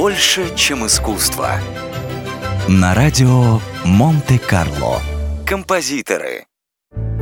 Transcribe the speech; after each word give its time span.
Больше, 0.00 0.46
чем 0.56 0.86
искусство. 0.86 1.60
На 2.66 2.94
радио 2.94 3.60
Монте-Карло. 3.84 4.98
Композиторы. 5.44 6.46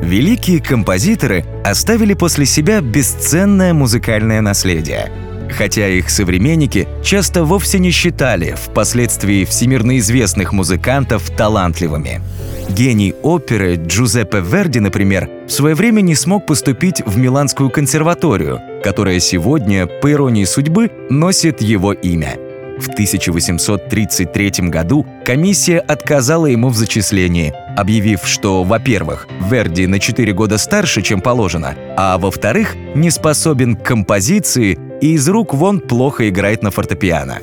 Великие 0.00 0.62
композиторы 0.62 1.44
оставили 1.64 2.14
после 2.14 2.46
себя 2.46 2.80
бесценное 2.80 3.74
музыкальное 3.74 4.40
наследие. 4.42 5.10
Хотя 5.50 5.88
их 5.88 6.08
современники 6.08 6.86
часто 7.02 7.42
вовсе 7.42 7.80
не 7.80 7.90
считали 7.90 8.54
впоследствии 8.56 9.44
всемирно 9.44 9.98
известных 9.98 10.52
музыкантов 10.52 11.30
талантливыми. 11.30 12.20
Гений 12.68 13.12
оперы 13.22 13.74
Джузеппе 13.74 14.38
Верди, 14.38 14.78
например, 14.78 15.28
в 15.48 15.50
свое 15.50 15.74
время 15.74 16.00
не 16.00 16.14
смог 16.14 16.46
поступить 16.46 17.02
в 17.04 17.18
Миланскую 17.18 17.70
консерваторию, 17.70 18.60
которая 18.84 19.18
сегодня, 19.18 19.88
по 19.88 20.12
иронии 20.12 20.44
судьбы, 20.44 20.92
носит 21.10 21.60
его 21.60 21.92
имя– 21.92 22.36
в 22.80 22.88
1833 22.88 24.68
году 24.68 25.06
комиссия 25.24 25.78
отказала 25.78 26.46
ему 26.46 26.68
в 26.68 26.76
зачислении, 26.76 27.54
объявив, 27.76 28.26
что, 28.26 28.64
во-первых, 28.64 29.26
Верди 29.50 29.86
на 29.86 29.98
4 29.98 30.32
года 30.32 30.58
старше, 30.58 31.02
чем 31.02 31.20
положено, 31.20 31.74
а 31.96 32.18
во-вторых, 32.18 32.74
не 32.94 33.10
способен 33.10 33.76
к 33.76 33.82
композиции 33.82 34.78
и 35.00 35.12
из 35.14 35.28
рук 35.28 35.54
вон 35.54 35.80
плохо 35.80 36.28
играет 36.28 36.62
на 36.62 36.70
фортепиано. 36.70 37.38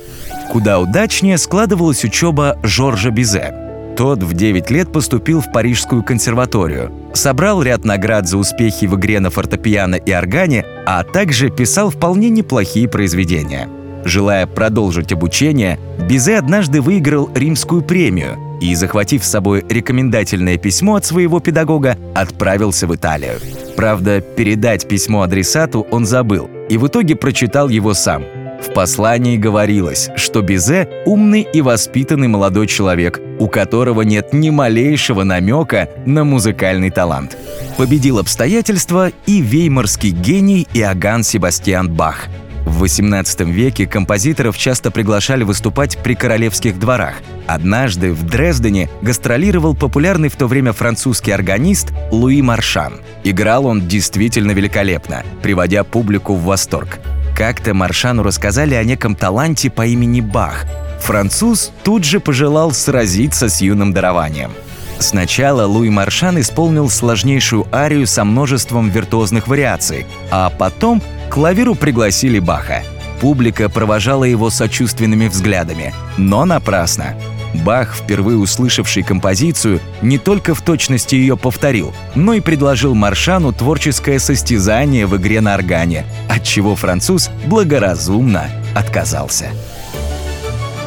Куда 0.52 0.80
удачнее 0.80 1.38
складывалась 1.38 2.04
учеба 2.04 2.58
Жоржа 2.64 3.12
Бизе. 3.12 3.54
Тот 3.98 4.24
в 4.24 4.34
9 4.34 4.70
лет 4.72 4.92
поступил 4.92 5.40
в 5.40 5.52
Парижскую 5.54 6.04
консерваторию, 6.04 6.92
собрал 7.14 7.64
ряд 7.64 7.86
наград 7.86 8.28
за 8.28 8.38
успехи 8.38 8.86
в 8.86 8.96
игре 8.96 9.22
на 9.22 9.30
фортепиано 9.30 9.96
и 9.96 10.12
органе, 10.12 10.66
а 10.86 11.04
также 11.04 11.50
писал 11.50 11.92
вполне 11.92 12.30
неплохие 12.30 12.90
произведения– 12.90 13.70
Желая 14.06 14.46
продолжить 14.46 15.12
обучение, 15.12 15.80
Бизе 16.08 16.38
однажды 16.38 16.80
выиграл 16.80 17.32
римскую 17.34 17.82
премию 17.82 18.38
и, 18.62 18.76
захватив 18.76 19.26
с 19.26 19.30
собой 19.30 19.66
рекомендательное 19.68 20.58
письмо 20.58 20.96
от 20.96 21.06
своего 21.06 21.40
педагога, 21.40 21.98
отправился 22.14 22.86
в 22.86 22.96
Италию. 22.96 23.40
Правда, 23.76 24.22
передать 24.22 24.88
письмо 24.88 25.24
адресату 25.24 25.88
он 25.90 26.06
забыл 26.06 26.48
и 26.70 26.78
в 26.78 26.86
итоге 26.88 27.16
прочитал 27.16 27.68
его 27.68 27.96
сам. 27.96 28.24
В 28.62 28.74
послании 28.74 29.38
говорилось, 29.38 30.10
что 30.16 30.42
Бизе– 30.42 30.88
умный 31.06 31.42
и 31.42 31.62
воспитанный 31.62 32.28
молодой 32.28 32.68
человек, 32.68 33.20
у 33.40 33.48
которого 33.48 34.04
нет 34.04 34.34
ни 34.34 34.52
малейшего 34.52 35.24
намека 35.24 35.90
на 36.06 36.24
музыкальный 36.24 36.92
талант. 36.92 37.36
Победил 37.76 38.20
обстоятельства 38.20 39.12
и 39.26 39.42
веймарский 39.42 40.12
гений 40.12 40.68
Иоганн 40.74 41.24
Себастьян 41.24 41.92
Бах– 41.92 42.28
в 42.66 42.84
XVIII 42.84 43.52
веке 43.52 43.86
композиторов 43.86 44.58
часто 44.58 44.92
приглашали 44.92 45.44
выступать 45.44 45.98
при 46.00 46.16
королевских 46.16 46.80
дворах. 46.80 47.16
Однажды 47.48 48.12
в 48.12 48.24
Дрездене 48.24 48.90
гастролировал 49.02 49.76
популярный 49.76 50.30
в 50.30 50.36
то 50.36 50.48
время 50.48 50.74
французский 50.74 51.32
органист 51.32 51.94
Луи 52.12 52.42
Маршан. 52.42 53.02
Играл 53.24 53.68
он 53.68 53.88
действительно 53.88 54.52
великолепно, 54.52 55.24
приводя 55.42 55.84
публику 55.84 56.34
в 56.34 56.44
восторг. 56.44 57.00
Как-то 57.38 57.74
Маршану 57.74 58.24
рассказали 58.24 58.76
о 58.76 58.84
неком 58.84 59.16
таланте 59.16 59.70
по 59.70 59.86
имени 59.86 60.22
Бах. 60.22 60.66
Француз 61.02 61.72
тут 61.84 62.04
же 62.04 62.20
пожелал 62.20 62.72
сразиться 62.72 63.50
с 63.50 63.62
юным 63.62 63.94
дарованием. 63.94 64.52
Сначала 65.00 65.66
Луи 65.66 65.90
Маршан 65.90 66.40
исполнил 66.40 66.90
сложнейшую 66.90 67.68
арию 67.72 68.08
со 68.08 68.24
множеством 68.24 68.90
виртуозных 68.90 69.48
вариаций, 69.48 70.06
а 70.32 70.50
потом 70.50 71.02
клавиру 71.36 71.76
пригласили 71.76 72.40
Баха. 72.40 72.82
Публика 73.20 73.68
провожала 73.68 74.24
его 74.24 74.50
сочувственными 74.50 75.28
взглядами, 75.28 75.94
но 76.18 76.46
напрасно. 76.46 77.14
Бах, 77.54 77.94
впервые 77.94 78.38
услышавший 78.38 79.04
композицию, 79.04 79.82
не 80.02 80.18
только 80.18 80.56
в 80.56 80.62
точности 80.62 81.16
ее 81.16 81.36
повторил, 81.36 81.94
но 82.16 82.34
и 82.34 82.40
предложил 82.40 82.96
Маршану 82.96 83.52
творческое 83.52 84.18
состязание 84.20 85.08
в 85.08 85.18
игре 85.18 85.42
на 85.42 85.56
органе, 85.56 86.06
от 86.30 86.44
чего 86.44 86.74
француз 86.78 87.30
благоразумно 87.48 88.50
отказался. 88.74 89.50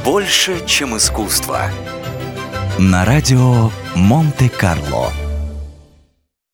Больше, 0.03 0.65
чем 0.65 0.97
искусство. 0.97 1.61
На 2.79 3.05
радио 3.05 3.71
Монте-Карло. 3.95 5.13